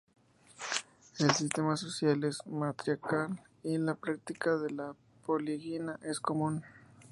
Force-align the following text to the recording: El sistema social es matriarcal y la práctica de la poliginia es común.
El 1.19 1.29
sistema 1.35 1.77
social 1.77 2.23
es 2.23 2.39
matriarcal 2.47 3.39
y 3.63 3.77
la 3.77 3.93
práctica 3.93 4.57
de 4.57 4.71
la 4.71 4.95
poliginia 5.27 5.99
es 6.01 6.19
común. 6.19 6.63